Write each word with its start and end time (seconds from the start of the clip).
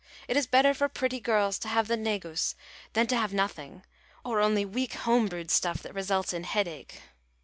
It 0.27 0.35
is 0.35 0.47
better 0.47 0.73
for 0.73 0.89
pretty 0.89 1.19
girls 1.19 1.59
to 1.59 1.67
have 1.67 1.87
the 1.87 1.95
negus 1.95 2.55
than 2.93 3.05
to 3.05 3.15
have 3.15 3.35
nothing, 3.35 3.83
or 4.25 4.39
only 4.39 4.65
weak 4.65 4.93
home 4.95 5.27
brewed 5.27 5.51
stuff 5.51 5.83
that 5.83 5.93
results 5.93 6.33
in 6.33 6.43
head 6.43 6.67
ache. 6.67 7.03